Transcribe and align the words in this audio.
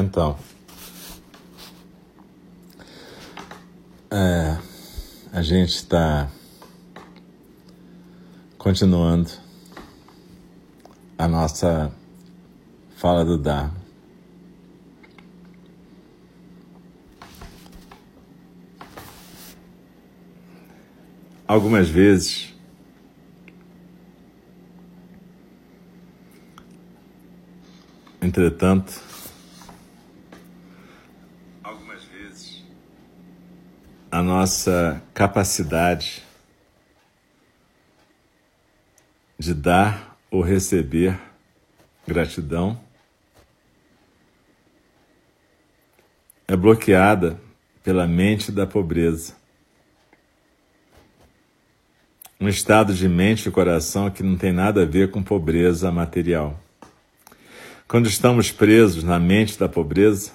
Então, 0.00 0.34
é, 4.10 4.56
a 5.30 5.42
gente 5.42 5.74
está 5.74 6.30
continuando 8.56 9.30
a 11.18 11.28
nossa 11.28 11.92
fala 12.96 13.26
do 13.26 13.36
Dharma. 13.36 13.78
Algumas 21.46 21.90
vezes 21.90 22.50
Entretanto, 28.22 28.92
algumas 31.64 32.04
vezes 32.04 32.64
a 34.20 34.22
nossa 34.22 35.02
capacidade 35.14 36.22
de 39.38 39.54
dar 39.54 40.18
ou 40.30 40.42
receber 40.42 41.18
gratidão 42.06 42.78
é 46.46 46.54
bloqueada 46.54 47.40
pela 47.82 48.06
mente 48.06 48.52
da 48.52 48.66
pobreza. 48.66 49.34
Um 52.38 52.46
estado 52.46 52.92
de 52.92 53.08
mente 53.08 53.48
e 53.48 53.50
coração 53.50 54.10
que 54.10 54.22
não 54.22 54.36
tem 54.36 54.52
nada 54.52 54.82
a 54.82 54.86
ver 54.86 55.10
com 55.10 55.22
pobreza 55.22 55.90
material. 55.90 56.60
Quando 57.88 58.06
estamos 58.06 58.52
presos 58.52 59.02
na 59.02 59.18
mente 59.18 59.58
da 59.58 59.68
pobreza, 59.68 60.32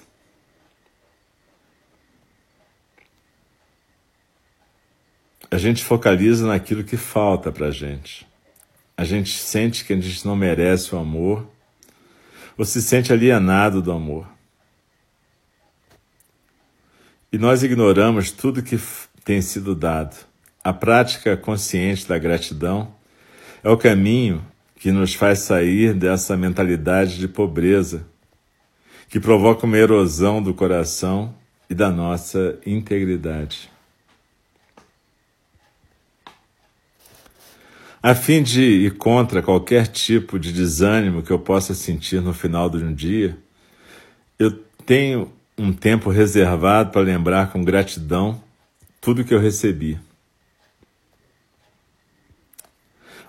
a 5.56 5.58
gente 5.58 5.82
focaliza 5.82 6.46
naquilo 6.46 6.84
que 6.84 6.98
falta 6.98 7.50
para 7.50 7.68
a 7.68 7.70
gente. 7.70 8.26
A 8.94 9.04
gente 9.04 9.38
sente 9.38 9.86
que 9.86 9.94
a 9.94 9.96
gente 9.98 10.26
não 10.26 10.36
merece 10.36 10.94
o 10.94 10.98
amor, 10.98 11.48
ou 12.58 12.64
se 12.66 12.82
sente 12.82 13.10
alienado 13.10 13.80
do 13.80 13.90
amor. 13.90 14.28
E 17.32 17.38
nós 17.38 17.62
ignoramos 17.62 18.30
tudo 18.30 18.62
que 18.62 18.78
tem 19.24 19.40
sido 19.40 19.74
dado. 19.74 20.14
A 20.62 20.74
prática 20.74 21.38
consciente 21.38 22.06
da 22.06 22.18
gratidão 22.18 22.94
é 23.64 23.70
o 23.70 23.78
caminho 23.78 24.44
que 24.74 24.92
nos 24.92 25.14
faz 25.14 25.38
sair 25.38 25.94
dessa 25.94 26.36
mentalidade 26.36 27.16
de 27.16 27.28
pobreza, 27.28 28.06
que 29.08 29.18
provoca 29.18 29.64
uma 29.64 29.78
erosão 29.78 30.42
do 30.42 30.52
coração 30.52 31.34
e 31.70 31.74
da 31.74 31.90
nossa 31.90 32.58
integridade. 32.66 33.74
A 38.02 38.14
fim 38.14 38.42
de 38.42 38.62
ir 38.62 38.96
contra 38.96 39.42
qualquer 39.42 39.86
tipo 39.86 40.38
de 40.38 40.52
desânimo 40.52 41.22
que 41.22 41.30
eu 41.30 41.38
possa 41.38 41.74
sentir 41.74 42.20
no 42.20 42.32
final 42.32 42.68
de 42.68 42.78
um 42.78 42.94
dia, 42.94 43.36
eu 44.38 44.52
tenho 44.84 45.32
um 45.58 45.72
tempo 45.72 46.10
reservado 46.10 46.90
para 46.90 47.00
lembrar 47.00 47.50
com 47.50 47.64
gratidão 47.64 48.40
tudo 49.00 49.24
que 49.24 49.34
eu 49.34 49.40
recebi. 49.40 49.98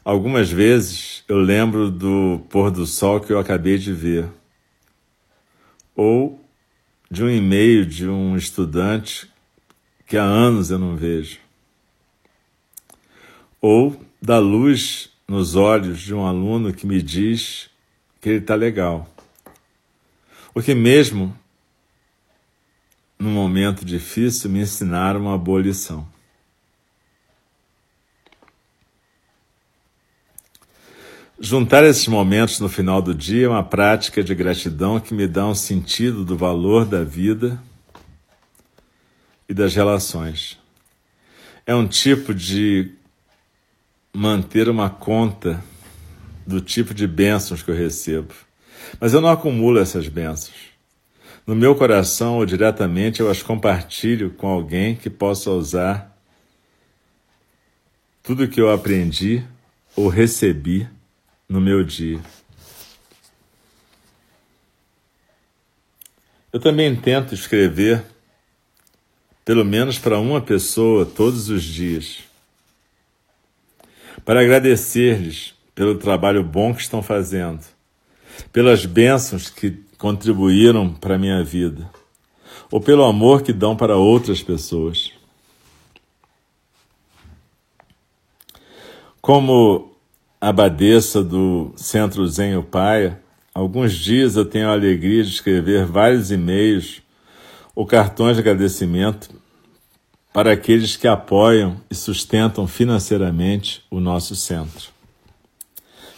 Algumas 0.04 0.50
vezes 0.50 1.24
eu 1.28 1.38
lembro 1.38 1.92
do 1.92 2.42
pôr 2.50 2.72
do 2.72 2.86
sol 2.86 3.20
que 3.20 3.32
eu 3.32 3.40
acabei 3.40 3.78
de 3.78 3.92
ver, 3.92 4.30
ou 5.96 6.40
de 7.10 7.24
um 7.24 7.30
e-mail 7.30 7.86
de 7.86 8.08
um 8.08 8.38
estudante 8.38 9.30
que 10.06 10.18
há 10.18 10.24
anos 10.24 10.72
eu 10.72 10.80
não 10.80 10.96
vejo, 10.96 11.40
ou 13.62 14.00
da 14.22 14.40
luz 14.40 15.10
nos 15.28 15.56
olhos 15.56 16.00
de 16.00 16.14
um 16.14 16.26
aluno 16.26 16.74
que 16.74 16.88
me 16.88 17.02
diz 17.02 17.70
que 18.20 18.30
ele 18.30 18.40
está 18.40 18.56
legal. 18.56 19.08
O 20.54 20.62
que 20.62 20.74
mesmo 20.74 21.38
num 23.20 23.32
momento 23.32 23.84
difícil 23.84 24.50
me 24.50 24.62
ensinaram 24.62 25.22
uma 25.22 25.38
boa 25.38 25.62
lição. 25.62 26.08
Juntar 31.40 31.84
esses 31.84 32.08
momentos 32.08 32.60
no 32.60 32.68
final 32.68 33.00
do 33.00 33.14
dia 33.14 33.46
é 33.46 33.50
uma 33.50 33.64
prática 33.64 34.24
de 34.24 34.34
gratidão 34.34 35.00
que 35.00 35.14
me 35.14 35.28
dá 35.28 35.46
um 35.46 35.54
sentido 35.54 36.26
do 36.26 36.36
valor 36.36 36.84
da 36.84 37.04
vida 37.04 37.62
e 39.48 39.54
das 39.54 39.76
relações. 39.76 40.58
É 41.66 41.76
um 41.76 41.88
tipo 41.88 42.34
de 42.34 42.92
manter 44.14 44.70
uma 44.70 44.90
conta 44.90 45.64
do 46.46 46.62
tipo 46.62 46.94
de 46.94 47.06
bênçãos 47.06 47.62
que 47.62 47.70
eu 47.70 47.76
recebo. 47.76 48.34
Mas 49.00 49.14
eu 49.14 49.22
não 49.22 49.30
acumulo 49.30 49.80
essas 49.80 50.08
bênçãos. 50.08 50.56
No 51.46 51.56
meu 51.56 51.76
coração 51.76 52.36
ou 52.38 52.46
diretamente 52.46 53.20
eu 53.20 53.30
as 53.30 53.42
compartilho 53.42 54.32
com 54.32 54.48
alguém 54.48 54.96
que 54.96 55.10
possa 55.10 55.50
usar 55.52 56.18
tudo 58.22 58.48
que 58.48 58.60
eu 58.60 58.70
aprendi 58.70 59.44
ou 59.96 60.10
recebi 60.10 60.88
no 61.48 61.62
meu 61.62 61.84
dia. 61.84 62.20
Eu 66.52 66.60
também 66.60 66.96
tento 66.96 67.34
escrever, 67.34 68.04
pelo 69.46 69.64
menos 69.64 69.98
para 69.98 70.20
uma 70.20 70.42
pessoa, 70.42 71.06
todos 71.06 71.50
os 71.50 71.64
dias, 71.64 72.20
para 74.28 74.42
agradecer-lhes 74.42 75.54
pelo 75.74 75.96
trabalho 75.96 76.44
bom 76.44 76.74
que 76.74 76.82
estão 76.82 77.02
fazendo, 77.02 77.62
pelas 78.52 78.86
bênçãos 78.86 79.50
que 79.50 79.80
contribuíram 79.98 80.94
para 80.94 81.16
a 81.16 81.18
minha 81.18 81.42
vida, 81.46 81.90
ou 82.70 82.82
pelo 82.82 83.06
amor 83.06 83.42
que 83.42 83.54
dão 83.54 83.74
para 83.74 83.96
outras 83.96 84.44
pessoas. 84.44 85.14
Como 89.22 89.96
abadesa 90.42 91.24
do 91.24 91.72
Centro 91.78 92.28
Zen 92.28 92.62
Paia, 92.64 93.22
alguns 93.54 93.94
dias 93.94 94.36
eu 94.36 94.44
tenho 94.44 94.68
a 94.68 94.74
alegria 94.74 95.24
de 95.24 95.30
escrever 95.30 95.86
vários 95.86 96.32
e-mails 96.32 97.02
ou 97.74 97.86
cartões 97.86 98.36
de 98.36 98.42
agradecimento 98.42 99.37
para 100.38 100.52
aqueles 100.52 100.96
que 100.96 101.08
apoiam 101.08 101.78
e 101.90 101.96
sustentam 101.96 102.68
financeiramente 102.68 103.84
o 103.90 104.00
nosso 104.00 104.36
centro. 104.36 104.90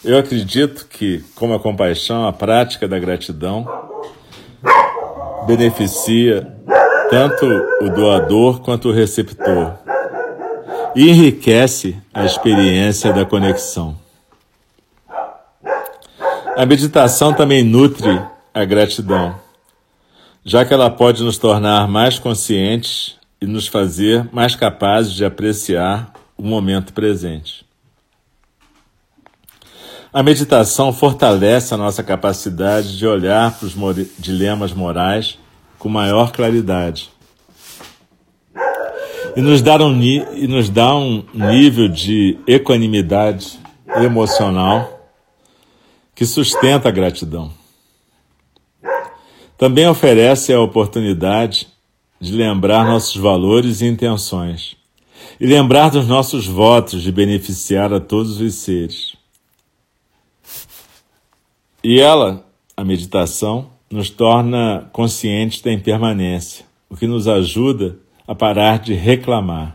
Eu 0.04 0.18
acredito 0.18 0.86
que, 0.88 1.24
como 1.34 1.54
a 1.54 1.58
compaixão, 1.58 2.28
a 2.28 2.32
prática 2.34 2.86
da 2.86 2.98
gratidão 2.98 3.66
beneficia 5.46 6.54
tanto 7.08 7.46
o 7.80 7.88
doador 7.88 8.60
quanto 8.60 8.90
o 8.90 8.92
receptor 8.92 9.78
e 10.94 11.08
enriquece 11.08 11.96
a 12.12 12.26
experiência 12.26 13.14
da 13.14 13.24
conexão. 13.24 13.96
A 16.58 16.66
meditação 16.66 17.32
também 17.32 17.64
nutre 17.64 18.20
a 18.52 18.66
gratidão, 18.66 19.34
já 20.44 20.62
que 20.62 20.74
ela 20.74 20.90
pode 20.90 21.24
nos 21.24 21.38
tornar 21.38 21.88
mais 21.88 22.18
conscientes 22.18 23.18
e 23.40 23.46
nos 23.46 23.66
fazer 23.66 24.28
mais 24.32 24.54
capazes 24.54 25.12
de 25.12 25.24
apreciar 25.24 26.12
o 26.36 26.42
momento 26.42 26.92
presente. 26.92 27.64
A 30.12 30.22
meditação 30.22 30.92
fortalece 30.92 31.72
a 31.72 31.76
nossa 31.76 32.02
capacidade 32.02 32.98
de 32.98 33.06
olhar 33.06 33.56
para 33.58 33.66
os 33.66 33.74
dilemas 34.18 34.72
morais 34.72 35.38
com 35.78 35.88
maior 35.88 36.32
claridade 36.32 37.10
e 39.36 39.40
nos 39.40 39.62
dá 39.62 39.76
um, 39.76 40.00
e 40.02 40.46
nos 40.46 40.68
dá 40.68 40.94
um 40.94 41.24
nível 41.32 41.88
de 41.88 42.38
equanimidade 42.46 43.58
emocional 43.96 45.08
que 46.14 46.26
sustenta 46.26 46.88
a 46.88 46.92
gratidão. 46.92 47.52
Também 49.56 49.86
oferece 49.86 50.52
a 50.52 50.60
oportunidade 50.60 51.68
de 52.20 52.32
lembrar 52.32 52.84
nossos 52.84 53.16
valores 53.16 53.80
e 53.80 53.86
intenções 53.86 54.76
e 55.40 55.46
lembrar 55.46 55.88
dos 55.88 56.06
nossos 56.06 56.46
votos 56.46 57.02
de 57.02 57.10
beneficiar 57.10 57.92
a 57.94 58.00
todos 58.00 58.40
os 58.40 58.54
seres. 58.54 59.16
E 61.82 61.98
ela, 61.98 62.46
a 62.76 62.84
meditação, 62.84 63.70
nos 63.90 64.10
torna 64.10 64.88
conscientes 64.92 65.62
da 65.62 65.72
impermanência, 65.72 66.66
o 66.90 66.96
que 66.96 67.06
nos 67.06 67.26
ajuda 67.26 67.98
a 68.28 68.34
parar 68.34 68.78
de 68.78 68.92
reclamar. 68.92 69.74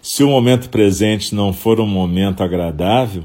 Se 0.00 0.22
o 0.22 0.28
momento 0.28 0.70
presente 0.70 1.34
não 1.34 1.52
for 1.52 1.80
um 1.80 1.86
momento 1.86 2.42
agradável, 2.42 3.24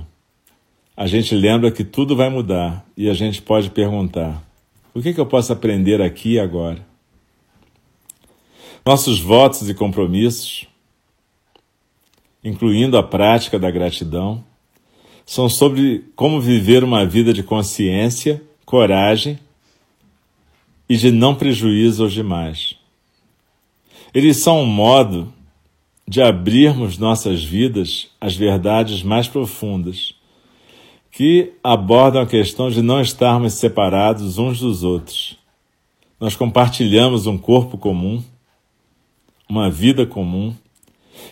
a 0.95 1.05
gente 1.05 1.35
lembra 1.35 1.71
que 1.71 1.83
tudo 1.83 2.15
vai 2.15 2.29
mudar 2.29 2.83
e 2.97 3.07
a 3.07 3.13
gente 3.13 3.39
pode 3.39 3.69
perguntar: 3.69 4.43
O 4.95 5.01
que, 5.01 5.13
que 5.13 5.19
eu 5.19 5.27
posso 5.27 5.53
aprender 5.53 6.01
aqui 6.01 6.33
e 6.33 6.39
agora? 6.39 6.83
Nossos 8.87 9.19
votos 9.19 9.67
e 9.69 9.73
compromissos, 9.73 10.65
incluindo 12.41 12.97
a 12.97 13.03
prática 13.03 13.59
da 13.59 13.69
gratidão, 13.69 14.41
são 15.25 15.49
sobre 15.49 16.05
como 16.15 16.39
viver 16.39 16.85
uma 16.85 17.05
vida 17.05 17.33
de 17.33 17.43
consciência, 17.43 18.41
coragem 18.65 19.37
e 20.87 20.95
de 20.95 21.11
não 21.11 21.35
prejuízo 21.35 22.01
aos 22.01 22.13
demais. 22.13 22.77
Eles 24.13 24.37
são 24.37 24.61
um 24.61 24.65
modo 24.65 25.33
de 26.07 26.21
abrirmos 26.21 26.97
nossas 26.97 27.43
vidas 27.43 28.07
às 28.21 28.37
verdades 28.37 29.03
mais 29.03 29.27
profundas, 29.27 30.15
que 31.11 31.51
abordam 31.61 32.21
a 32.21 32.25
questão 32.25 32.69
de 32.69 32.81
não 32.81 33.01
estarmos 33.01 33.51
separados 33.55 34.37
uns 34.37 34.61
dos 34.61 34.81
outros. 34.81 35.37
Nós 36.17 36.37
compartilhamos 36.37 37.27
um 37.27 37.37
corpo 37.37 37.77
comum 37.77 38.23
uma 39.49 39.69
vida 39.69 40.05
comum 40.05 40.55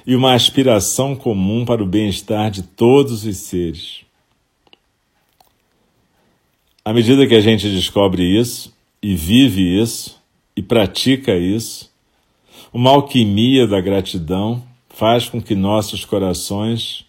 e 0.05 0.15
uma 0.15 0.33
aspiração 0.33 1.15
comum 1.15 1.65
para 1.65 1.83
o 1.83 1.85
bem-estar 1.85 2.49
de 2.49 2.63
todos 2.63 3.25
os 3.25 3.37
seres. 3.37 4.05
À 6.83 6.93
medida 6.93 7.27
que 7.27 7.35
a 7.35 7.41
gente 7.41 7.69
descobre 7.69 8.23
isso 8.23 8.75
e 9.01 9.15
vive 9.15 9.81
isso 9.81 10.21
e 10.55 10.61
pratica 10.61 11.35
isso, 11.35 11.91
uma 12.71 12.91
alquimia 12.91 13.67
da 13.67 13.81
gratidão 13.81 14.63
faz 14.89 15.27
com 15.27 15.41
que 15.41 15.55
nossos 15.55 16.05
corações 16.05 17.05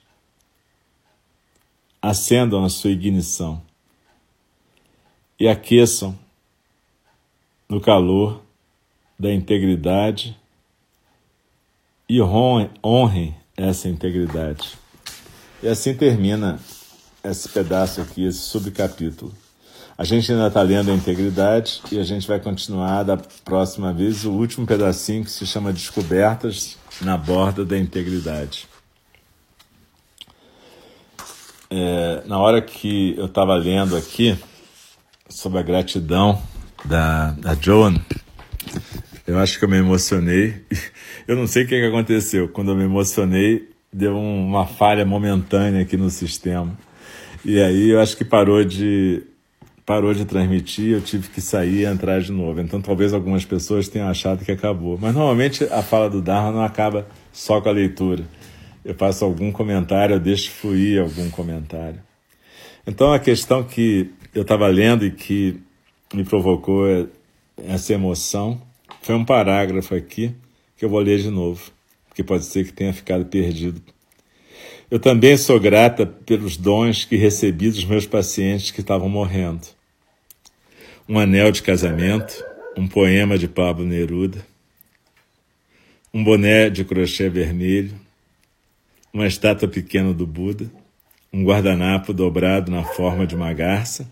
acendam 2.00 2.64
a 2.64 2.68
sua 2.68 2.90
ignição 2.90 3.62
e 5.38 5.46
aqueçam 5.46 6.18
no 7.68 7.80
calor 7.80 8.42
da 9.18 9.32
integridade 9.32 10.36
e 12.08 12.20
honrem 12.22 13.34
essa 13.56 13.88
integridade. 13.88 14.78
E 15.62 15.68
assim 15.68 15.94
termina 15.94 16.60
esse 17.24 17.48
pedaço 17.48 18.00
aqui, 18.00 18.24
esse 18.24 18.38
subcapítulo. 18.38 19.32
A 19.98 20.04
gente 20.04 20.30
ainda 20.30 20.48
está 20.48 20.60
lendo 20.60 20.90
a 20.90 20.94
integridade 20.94 21.80
e 21.90 21.98
a 21.98 22.04
gente 22.04 22.28
vai 22.28 22.38
continuar 22.38 23.02
da 23.02 23.16
próxima 23.16 23.92
vez 23.92 24.24
o 24.24 24.30
último 24.30 24.66
pedacinho 24.66 25.24
que 25.24 25.30
se 25.30 25.46
chama 25.46 25.72
Descobertas 25.72 26.76
na 27.00 27.16
Borda 27.16 27.64
da 27.64 27.78
Integridade. 27.78 28.68
É, 31.70 32.22
na 32.26 32.38
hora 32.38 32.60
que 32.60 33.14
eu 33.16 33.24
estava 33.24 33.54
lendo 33.56 33.96
aqui 33.96 34.38
sobre 35.28 35.58
a 35.58 35.62
gratidão 35.62 36.40
da, 36.84 37.30
da 37.32 37.54
Joan, 37.54 37.94
eu 39.26 39.38
acho 39.38 39.58
que 39.58 39.64
eu 39.64 39.68
me 39.68 39.76
emocionei. 39.76 40.54
Eu 41.26 41.34
não 41.34 41.46
sei 41.48 41.64
o 41.64 41.66
que, 41.66 41.74
aconteceu. 41.84 42.48
Quando 42.48 42.70
eu 42.70 42.76
me 42.76 42.84
emocionei, 42.84 43.68
deu 43.92 44.16
uma 44.16 44.64
falha 44.64 45.04
momentânea 45.04 45.82
aqui 45.82 45.96
no 45.96 46.08
sistema. 46.08 46.78
E 47.44 47.60
aí 47.60 47.90
eu 47.90 48.00
acho 48.00 48.16
que 48.16 48.24
parou 48.24 48.62
de 48.62 49.24
parou 49.84 50.14
de 50.14 50.24
transmitir, 50.24 50.92
eu 50.92 51.00
tive 51.00 51.28
que 51.28 51.40
sair 51.40 51.80
e 51.80 51.84
entrar 51.84 52.20
de 52.20 52.30
novo. 52.30 52.60
Então 52.60 52.80
talvez 52.80 53.12
algumas 53.12 53.44
pessoas 53.44 53.88
tenham 53.88 54.08
achado 54.08 54.44
que 54.44 54.52
acabou. 54.52 54.96
Mas 55.00 55.14
normalmente 55.14 55.64
a 55.64 55.82
fala 55.82 56.08
do 56.08 56.22
Dharma 56.22 56.52
não 56.52 56.62
acaba 56.62 57.08
só 57.32 57.60
com 57.60 57.68
a 57.68 57.72
leitura. 57.72 58.24
Eu 58.84 58.94
faço 58.94 59.24
algum 59.24 59.50
comentário, 59.50 60.14
eu 60.14 60.20
deixo 60.20 60.52
fluir 60.52 61.02
algum 61.02 61.28
comentário. 61.30 62.00
Então 62.86 63.12
a 63.12 63.18
questão 63.18 63.64
que 63.64 64.12
eu 64.32 64.42
estava 64.42 64.68
lendo 64.68 65.04
e 65.04 65.10
que 65.10 65.60
me 66.14 66.22
provocou 66.22 66.86
essa 67.66 67.92
emoção 67.92 68.60
foi 69.02 69.14
um 69.14 69.24
parágrafo 69.24 69.94
aqui 69.94 70.34
que 70.76 70.84
eu 70.84 70.88
vou 70.88 71.00
ler 71.00 71.18
de 71.18 71.30
novo, 71.30 71.70
porque 72.08 72.22
pode 72.22 72.44
ser 72.44 72.64
que 72.64 72.72
tenha 72.72 72.92
ficado 72.92 73.24
perdido. 73.26 73.80
Eu 74.90 74.98
também 74.98 75.36
sou 75.36 75.58
grata 75.58 76.06
pelos 76.06 76.56
dons 76.56 77.04
que 77.04 77.16
recebi 77.16 77.70
dos 77.70 77.84
meus 77.84 78.06
pacientes 78.06 78.70
que 78.70 78.80
estavam 78.80 79.08
morrendo. 79.08 79.66
Um 81.08 81.18
anel 81.18 81.50
de 81.50 81.62
casamento, 81.62 82.44
um 82.76 82.86
poema 82.86 83.38
de 83.38 83.48
Pablo 83.48 83.84
Neruda, 83.84 84.46
um 86.12 86.22
boné 86.22 86.68
de 86.68 86.84
crochê 86.84 87.28
vermelho, 87.28 87.94
uma 89.12 89.26
estátua 89.26 89.68
pequena 89.68 90.12
do 90.12 90.26
Buda, 90.26 90.70
um 91.32 91.44
guardanapo 91.44 92.12
dobrado 92.12 92.70
na 92.70 92.84
forma 92.84 93.26
de 93.26 93.34
uma 93.34 93.52
garça, 93.52 94.10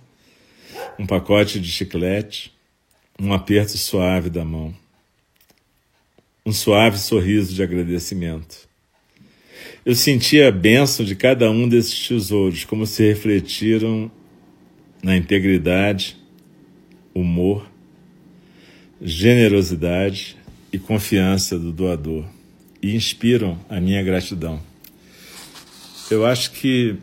um 0.98 1.06
pacote 1.06 1.60
de 1.60 1.70
chiclete, 1.70 2.53
um 3.20 3.32
aperto 3.32 3.76
suave 3.76 4.30
da 4.30 4.44
mão 4.44 4.74
um 6.46 6.52
suave 6.52 6.98
sorriso 6.98 7.54
de 7.54 7.62
agradecimento. 7.62 8.68
Eu 9.84 9.94
senti 9.94 10.42
a 10.42 10.50
bênção 10.50 11.04
de 11.04 11.16
cada 11.16 11.50
um 11.50 11.68
desses 11.68 12.06
tesouros, 12.06 12.64
como 12.64 12.86
se 12.86 13.02
refletiram 13.06 14.10
na 15.02 15.16
integridade, 15.16 16.16
humor, 17.14 17.66
generosidade 19.00 20.36
e 20.72 20.78
confiança 20.78 21.58
do 21.58 21.72
doador 21.72 22.24
e 22.82 22.94
inspiram 22.94 23.58
a 23.68 23.80
minha 23.80 24.02
gratidão. 24.02 24.60
Eu 26.10 26.26
acho 26.26 26.52
que 26.52 26.96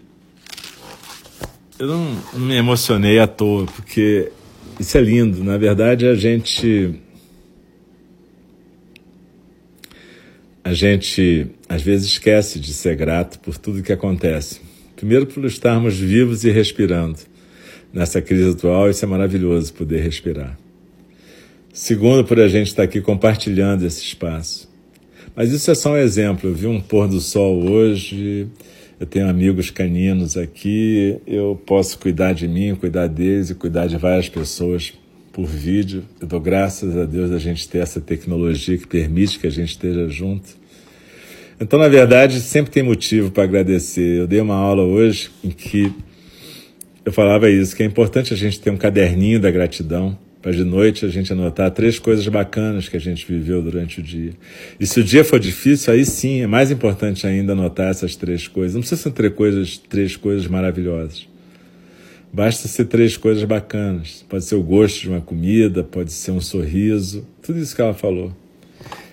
eu 1.79 1.87
não, 1.87 2.23
não 2.33 2.39
me 2.41 2.55
emocionei 2.55 3.17
à 3.17 3.25
toa, 3.25 3.65
porque 3.65 4.31
isso 4.79 4.97
é 4.97 5.01
lindo. 5.01 5.43
Na 5.43 5.57
verdade, 5.57 6.05
a 6.07 6.15
gente 6.15 6.95
a 10.63 10.73
gente 10.73 11.47
às 11.67 11.81
vezes 11.81 12.07
esquece 12.07 12.59
de 12.59 12.73
ser 12.73 12.95
grato 12.95 13.39
por 13.39 13.57
tudo 13.57 13.83
que 13.83 13.91
acontece. 13.91 14.61
Primeiro, 14.95 15.25
por 15.25 15.43
estarmos 15.45 15.97
vivos 15.97 16.43
e 16.43 16.51
respirando. 16.51 17.19
Nessa 17.93 18.21
crise 18.21 18.51
atual, 18.51 18.89
isso 18.89 19.03
é 19.03 19.07
maravilhoso 19.07 19.73
poder 19.73 20.01
respirar. 20.01 20.57
Segundo, 21.73 22.23
por 22.23 22.39
a 22.39 22.47
gente 22.47 22.67
estar 22.67 22.83
aqui 22.83 23.01
compartilhando 23.01 23.85
esse 23.85 24.01
espaço. 24.01 24.69
Mas 25.35 25.51
isso 25.51 25.71
é 25.71 25.75
só 25.75 25.93
um 25.93 25.97
exemplo. 25.97 26.49
Eu 26.49 26.53
vi 26.53 26.67
um 26.67 26.79
pôr 26.79 27.07
do 27.07 27.19
sol 27.19 27.63
hoje, 27.69 28.47
eu 29.01 29.07
tenho 29.07 29.27
amigos 29.27 29.71
caninos 29.71 30.37
aqui, 30.37 31.17
eu 31.25 31.59
posso 31.65 31.97
cuidar 31.97 32.33
de 32.33 32.47
mim, 32.47 32.75
cuidar 32.75 33.07
deles 33.07 33.49
e 33.49 33.55
cuidar 33.55 33.87
de 33.87 33.97
várias 33.97 34.29
pessoas 34.29 34.93
por 35.33 35.47
vídeo. 35.47 36.03
Eu 36.21 36.27
dou 36.27 36.39
graças 36.39 36.95
a 36.95 37.03
Deus 37.03 37.31
a 37.31 37.39
gente 37.39 37.67
ter 37.67 37.79
essa 37.79 37.99
tecnologia 37.99 38.77
que 38.77 38.85
permite 38.85 39.39
que 39.39 39.47
a 39.47 39.49
gente 39.49 39.69
esteja 39.69 40.07
junto. 40.07 40.49
Então, 41.59 41.79
na 41.79 41.87
verdade, 41.87 42.39
sempre 42.41 42.71
tem 42.71 42.83
motivo 42.83 43.31
para 43.31 43.41
agradecer. 43.41 44.19
Eu 44.19 44.27
dei 44.27 44.39
uma 44.39 44.53
aula 44.53 44.83
hoje 44.83 45.31
em 45.43 45.49
que 45.49 45.91
eu 47.03 47.11
falava 47.11 47.49
isso, 47.49 47.75
que 47.75 47.81
é 47.81 47.85
importante 47.87 48.35
a 48.35 48.37
gente 48.37 48.59
ter 48.59 48.69
um 48.69 48.77
caderninho 48.77 49.39
da 49.39 49.49
gratidão, 49.49 50.15
para 50.41 50.51
de 50.51 50.63
noite 50.63 51.05
a 51.05 51.09
gente 51.09 51.31
anotar 51.31 51.69
três 51.71 51.99
coisas 51.99 52.27
bacanas 52.27 52.89
que 52.89 52.97
a 52.97 52.99
gente 52.99 53.25
viveu 53.31 53.61
durante 53.61 53.99
o 53.99 54.03
dia. 54.03 54.31
E 54.79 54.87
se 54.87 54.99
o 54.99 55.03
dia 55.03 55.23
for 55.23 55.39
difícil, 55.39 55.93
aí 55.93 56.03
sim 56.03 56.41
é 56.41 56.47
mais 56.47 56.71
importante 56.71 57.27
ainda 57.27 57.53
anotar 57.53 57.89
essas 57.89 58.15
três 58.15 58.47
coisas. 58.47 58.73
Não 58.73 58.81
precisa 58.81 59.01
ser 59.01 59.11
três 59.11 59.33
coisas, 59.33 59.77
três 59.77 60.15
coisas 60.15 60.47
maravilhosas. 60.47 61.27
Basta 62.33 62.67
ser 62.67 62.85
três 62.85 63.17
coisas 63.17 63.43
bacanas. 63.43 64.25
Pode 64.27 64.45
ser 64.45 64.55
o 64.55 64.63
gosto 64.63 65.01
de 65.01 65.09
uma 65.09 65.21
comida, 65.21 65.83
pode 65.83 66.11
ser 66.11 66.31
um 66.31 66.41
sorriso, 66.41 67.27
tudo 67.41 67.59
isso 67.59 67.75
que 67.75 67.81
ela 67.81 67.93
falou. 67.93 68.33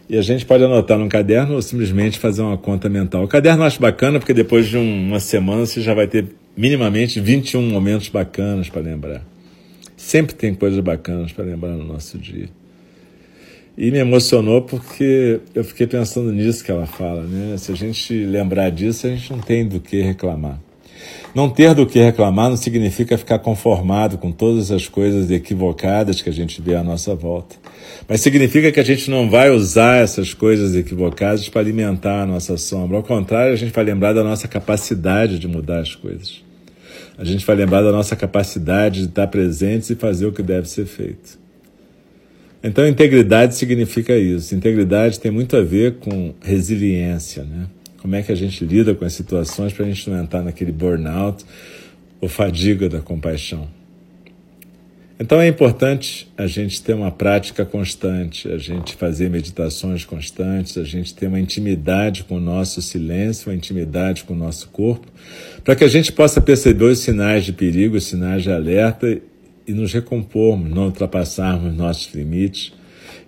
E 0.08 0.16
a 0.16 0.23
gente 0.23 0.47
pode 0.47 0.64
anotar 0.64 0.97
num 0.97 1.08
caderno 1.08 1.56
ou 1.56 1.61
simplesmente 1.61 2.18
fazer 2.18 2.40
uma 2.40 2.56
conta 2.56 2.88
mental. 2.88 3.25
O 3.25 3.28
caderno 3.28 3.62
eu 3.62 3.66
acho 3.66 3.80
bacana 3.80 4.18
porque 4.18 4.32
depois 4.32 4.66
de 4.66 4.78
uma 4.78 5.20
semana 5.20 5.66
você 5.66 5.82
já 5.82 5.92
vai 5.92 6.06
ter 6.06 6.25
minimamente 6.56 7.20
21 7.20 7.61
momentos 7.61 8.08
bacanas 8.08 8.70
para 8.70 8.80
lembrar. 8.80 9.23
Sempre 9.99 10.37
tem 10.37 10.55
coisas 10.55 10.78
bacanas 10.78 11.33
para 11.33 11.45
lembrar 11.45 11.73
no 11.73 11.85
nosso 11.85 12.17
dia. 12.17 12.49
E 13.76 13.90
me 13.90 13.99
emocionou 13.99 14.62
porque 14.62 15.40
eu 15.52 15.64
fiquei 15.64 15.88
pensando 15.88 16.33
nisso 16.33 16.64
que 16.64 16.71
ela 16.71 16.87
fala, 16.87 17.25
né? 17.25 17.57
Se 17.59 17.73
a 17.73 17.75
gente 17.75 18.14
lembrar 18.25 18.71
disso, 18.71 19.09
a 19.09 19.11
gente 19.11 19.33
não 19.33 19.40
tem 19.40 19.67
do 19.67 19.81
que 19.81 20.00
reclamar. 20.00 20.61
Não 21.35 21.50
ter 21.50 21.75
do 21.75 21.85
que 21.85 21.99
reclamar 21.99 22.49
não 22.49 22.57
significa 22.57 23.19
ficar 23.19 23.40
conformado 23.40 24.17
com 24.19 24.31
todas 24.31 24.71
as 24.71 24.88
coisas 24.88 25.33
equivocadas 25.33 26.23
que 26.23 26.28
a 26.28 26.33
gente 26.33 26.62
vê 26.62 26.76
à 26.76 26.83
nossa 26.83 27.12
volta. 27.17 27.57
Mas 28.09 28.21
significa 28.21 28.71
que 28.71 28.81
a 28.81 28.85
gente 28.85 29.11
não 29.11 29.28
vai 29.28 29.50
usar 29.50 29.97
essas 29.97 30.33
coisas 30.33 30.76
equivocadas 30.76 31.49
para 31.49 31.61
alimentar 31.61 32.23
a 32.23 32.26
nossa 32.26 32.57
sombra. 32.57 32.97
Ao 32.97 33.02
contrário, 33.02 33.52
a 33.52 33.57
gente 33.57 33.73
vai 33.73 33.83
lembrar 33.83 34.12
da 34.12 34.23
nossa 34.23 34.47
capacidade 34.47 35.40
de 35.40 35.49
mudar 35.49 35.81
as 35.81 35.97
coisas. 35.97 36.48
A 37.18 37.25
gente 37.25 37.44
vai 37.44 37.56
lembrar 37.56 37.82
da 37.82 37.90
nossa 37.90 38.14
capacidade 38.14 39.00
de 39.00 39.08
estar 39.08 39.26
presentes 39.26 39.90
e 39.90 39.96
fazer 39.96 40.26
o 40.26 40.32
que 40.32 40.42
deve 40.42 40.68
ser 40.68 40.87
feito. 40.87 41.37
Então, 42.62 42.87
integridade 42.87 43.56
significa 43.56 44.16
isso. 44.16 44.54
Integridade 44.54 45.18
tem 45.18 45.30
muito 45.30 45.56
a 45.56 45.62
ver 45.62 45.96
com 45.96 46.32
resiliência, 46.40 47.42
né? 47.42 47.66
Como 48.00 48.14
é 48.14 48.22
que 48.22 48.30
a 48.30 48.37
gente 48.37 48.64
lida 48.64 48.94
com 48.94 49.04
as 49.04 49.12
situações 49.12 49.72
para 49.72 49.84
a 49.84 49.88
gente 49.88 50.08
não 50.08 50.22
entrar 50.22 50.42
naquele 50.42 50.70
burnout 50.70 51.44
ou 52.20 52.28
fadiga 52.28 52.88
da 52.88 53.00
compaixão. 53.00 53.68
Então 55.20 55.40
é 55.40 55.48
importante 55.48 56.30
a 56.37 56.46
gente 56.46 56.80
ter 56.80 56.94
uma 56.94 57.10
prática 57.10 57.64
constante, 57.66 58.48
a 58.48 58.56
gente 58.56 58.94
fazer 58.94 59.28
meditações 59.28 60.04
constantes, 60.04 60.78
a 60.78 60.84
gente 60.84 61.12
ter 61.12 61.26
uma 61.26 61.40
intimidade 61.40 62.22
com 62.22 62.37
o 62.37 62.40
nosso 62.40 62.80
silêncio, 62.80 63.50
uma 63.50 63.56
intimidade 63.56 64.22
com 64.22 64.32
o 64.32 64.37
nosso 64.37 64.68
corpo, 64.68 65.08
para 65.64 65.75
que 65.75 65.82
a 65.82 65.88
gente 65.88 66.12
possa 66.12 66.40
perceber 66.40 66.84
os 66.84 67.00
sinais 67.00 67.44
de 67.44 67.52
perigo, 67.52 67.96
os 67.96 68.04
sinais 68.04 68.44
de 68.44 68.52
alerta 68.52 69.20
e 69.66 69.72
nos 69.72 69.92
recompormos, 69.92 70.70
não 70.70 70.84
ultrapassarmos 70.84 71.75
nossos 71.75 72.14
limites 72.14 72.72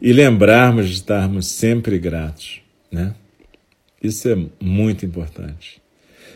e 0.00 0.12
lembrarmos 0.12 0.88
de 0.88 0.94
estarmos 0.94 1.46
sempre 1.46 1.98
gratos, 1.98 2.62
né? 2.90 3.14
Isso 4.00 4.28
é 4.28 4.38
muito 4.60 5.04
importante. 5.04 5.82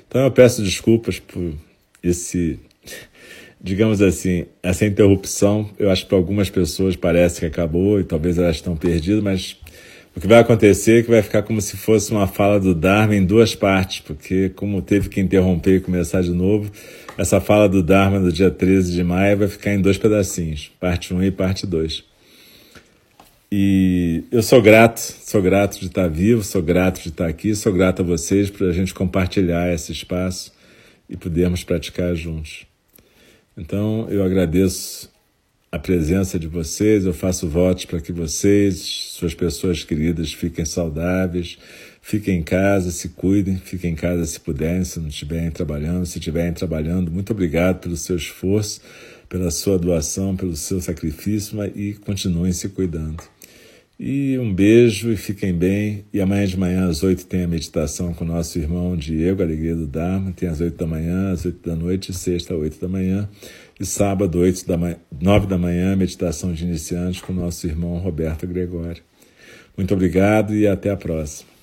Então 0.07 0.23
eu 0.23 0.31
peço 0.33 0.63
desculpas 0.63 1.21
por 1.21 1.55
esse 2.03 2.59
digamos 3.65 4.03
assim, 4.03 4.45
essa 4.63 4.85
interrupção, 4.85 5.71
eu 5.79 5.91
acho 5.91 6.03
que 6.03 6.11
para 6.11 6.19
algumas 6.19 6.51
pessoas 6.51 6.97
parece 6.97 7.41
que 7.41 7.47
acabou 7.47 7.99
e 7.99 8.05
talvez 8.05 8.37
elas 8.37 8.57
estão 8.57 8.77
perdidas, 8.77 9.23
mas 9.23 9.57
o 10.15 10.21
que 10.21 10.29
vai 10.29 10.39
acontecer 10.39 11.01
é 11.01 11.03
que 11.03 11.11
vai 11.11 11.23
ficar 11.23 11.43
como 11.43 11.63
se 11.63 11.75
fosse 11.79 12.13
uma 12.13 12.27
fala 12.27 12.61
do 12.61 12.75
Dharma 12.75 13.17
em 13.17 13.25
duas 13.25 13.55
partes, 13.55 14.01
porque 14.01 14.51
como 14.51 14.83
teve 14.83 15.09
que 15.09 15.19
interromper 15.19 15.77
e 15.77 15.81
começar 15.81 16.21
de 16.21 16.31
novo, 16.31 16.71
essa 17.17 17.41
fala 17.41 17.67
do 17.67 17.83
Dharma 17.83 18.21
do 18.21 18.31
dia 18.31 18.51
13 18.51 18.93
de 18.93 19.03
maio 19.03 19.39
vai 19.39 19.49
ficar 19.49 19.73
em 19.73 19.81
dois 19.81 19.97
pedacinhos, 19.97 20.71
parte 20.79 21.15
1 21.15 21.25
e 21.25 21.31
parte 21.31 21.67
2. 21.67 22.05
E 23.51 24.25
eu 24.31 24.43
sou 24.43 24.61
grato, 24.61 24.99
sou 24.99 25.41
grato 25.41 25.81
de 25.81 25.87
estar 25.87 26.07
vivo, 26.07 26.45
sou 26.45 26.61
grato 26.61 27.01
de 27.01 27.09
estar 27.09 27.27
aqui, 27.27 27.55
sou 27.55 27.73
grato 27.73 28.03
a 28.03 28.05
vocês 28.05 28.51
por 28.51 28.69
a 28.69 28.73
gente 28.73 28.93
compartilhar 28.93 29.73
esse 29.73 29.91
espaço 29.91 30.53
e 31.09 31.17
podermos 31.17 31.65
praticar 31.65 32.15
juntos. 32.15 32.74
Então 33.57 34.09
eu 34.11 34.23
agradeço 34.25 35.13
a 35.71 35.79
presença 35.79 36.39
de 36.39 36.47
vocês, 36.47 37.05
eu 37.05 37.13
faço 37.13 37.49
votos 37.49 37.85
para 37.85 38.01
que 38.01 38.13
vocês, 38.13 38.79
suas 39.11 39.35
pessoas 39.35 39.83
queridas, 39.83 40.33
fiquem 40.33 40.65
saudáveis, 40.65 41.59
fiquem 42.01 42.39
em 42.39 42.43
casa, 42.43 42.93
se 42.93 43.09
cuidem, 43.09 43.57
fiquem 43.57 43.93
em 43.93 43.97
casa 43.97 44.25
se 44.25 44.39
puderem, 44.39 44.85
se 44.85 45.01
não 45.01 45.09
estiverem 45.09 45.51
trabalhando, 45.51 46.07
se 46.07 46.19
estiverem 46.19 46.53
trabalhando, 46.53 47.11
muito 47.11 47.33
obrigado 47.33 47.81
pelo 47.81 47.97
seu 47.97 48.15
esforço, 48.15 48.81
pela 49.29 49.51
sua 49.51 49.77
doação, 49.77 50.37
pelo 50.37 50.55
seu 50.55 50.81
sacrifício 50.81 51.59
e 51.75 51.95
continuem 51.95 52.53
se 52.53 52.69
cuidando. 52.69 53.34
E 53.99 54.37
um 54.41 54.53
beijo 54.53 55.13
e 55.13 55.17
fiquem 55.17 55.53
bem. 55.55 56.05
E 56.13 56.21
amanhã 56.21 56.47
de 56.47 56.59
manhã, 56.59 56.89
às 56.89 57.03
oito, 57.03 57.27
tem 57.27 57.45
a 57.45 57.49
meditação 57.49 58.13
com 58.13 58.25
o 58.25 58.27
nosso 58.27 58.59
irmão 58.59 58.97
Diego, 58.97 59.43
Alegria 59.43 59.77
do 59.77 59.87
Dharma. 59.87 60.33
Tem 60.33 60.49
às 60.49 60.61
oito 60.61 60.77
da 60.77 60.87
manhã, 60.87 61.31
às 61.31 61.45
oito 61.45 61.69
da 61.69 61.77
noite, 61.77 62.13
sexta, 62.13 62.55
oito 62.55 62.81
da 62.81 62.89
manhã. 62.89 63.29
E 63.79 63.87
sábado, 63.87 64.39
oito 64.41 64.67
da 64.67 64.77
manhã, 64.77 64.97
nove 65.21 65.47
da 65.47 65.57
manhã, 65.57 65.95
meditação 65.95 66.53
de 66.53 66.65
iniciantes 66.65 67.21
com 67.21 67.33
o 67.33 67.37
nosso 67.37 67.67
irmão 67.67 67.99
Roberto 67.99 68.47
Gregório. 68.47 69.03
Muito 69.77 69.95
obrigado 69.95 70.55
e 70.55 70.67
até 70.67 70.91
a 70.91 70.97
próxima. 70.97 71.54